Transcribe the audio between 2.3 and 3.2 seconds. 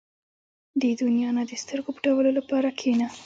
لپاره کښېنه.